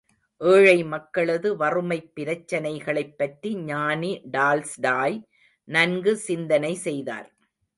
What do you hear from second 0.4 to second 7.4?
ஏழை மக்களது வறுமைப் பிரச்னைகளைப் பற்றி ஞானி டால்ஸ்டாய் நன்கு சிந்தனை செய்தார்.